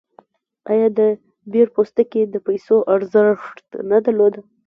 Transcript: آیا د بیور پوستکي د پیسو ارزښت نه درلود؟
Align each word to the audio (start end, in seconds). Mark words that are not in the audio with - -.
آیا 0.71 0.87
د 0.97 0.99
بیور 1.51 1.69
پوستکي 1.75 2.21
د 2.27 2.35
پیسو 2.45 2.77
ارزښت 2.95 3.67
نه 3.91 3.97
درلود؟ 4.05 4.33